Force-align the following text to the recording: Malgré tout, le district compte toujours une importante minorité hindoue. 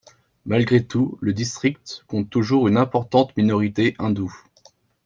Malgré 0.47 0.83
tout, 0.83 1.19
le 1.21 1.31
district 1.31 2.03
compte 2.07 2.27
toujours 2.27 2.67
une 2.67 2.77
importante 2.77 3.37
minorité 3.37 3.95
hindoue. 3.99 4.35